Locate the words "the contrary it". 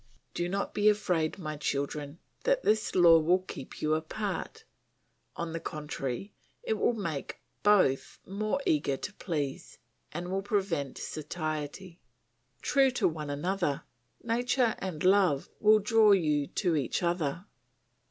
5.53-6.73